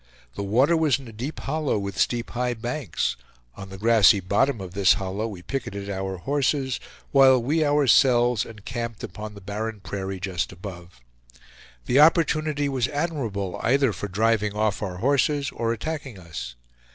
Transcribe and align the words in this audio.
The 0.33 0.41
water 0.41 0.75
was 0.75 0.97
in 0.97 1.07
a 1.07 1.11
deep 1.13 1.41
hollow, 1.41 1.77
with 1.77 1.99
steep, 1.99 2.31
high 2.31 2.55
banks; 2.55 3.17
on 3.55 3.69
the 3.69 3.77
grassy 3.77 4.19
bottom 4.19 4.59
of 4.59 4.73
this 4.73 4.93
hollow 4.93 5.27
we 5.27 5.43
picketed 5.43 5.91
our 5.91 6.17
horses, 6.17 6.79
while 7.11 7.39
we 7.39 7.63
ourselves 7.63 8.43
encamped 8.43 9.03
upon 9.03 9.35
the 9.35 9.41
barren 9.41 9.79
prairie 9.79 10.19
just 10.19 10.51
above. 10.51 11.01
The 11.85 11.99
opportunity 11.99 12.67
was 12.67 12.87
admirable 12.87 13.59
either 13.61 13.93
for 13.93 14.07
driving 14.07 14.53
off 14.55 14.81
our 14.81 14.97
horses 14.97 15.51
or 15.51 15.71
attacking 15.71 16.17
us. 16.17 16.55